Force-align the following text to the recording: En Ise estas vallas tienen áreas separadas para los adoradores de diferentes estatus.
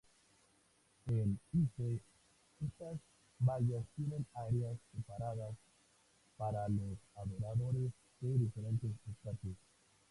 En 1.11 1.37
Ise 1.53 2.01
estas 2.59 2.97
vallas 3.37 3.85
tienen 3.95 4.25
áreas 4.33 4.75
separadas 4.95 5.53
para 6.37 6.67
los 6.69 6.97
adoradores 7.17 7.91
de 8.19 8.29
diferentes 8.39 8.91
estatus. 9.07 9.53